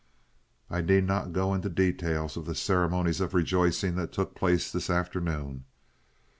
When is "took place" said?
4.11-4.71